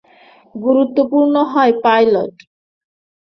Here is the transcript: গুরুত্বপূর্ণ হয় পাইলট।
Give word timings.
গুরুত্বপূর্ণ 0.55 1.35
হয় 1.51 1.73
পাইলট। 1.83 2.35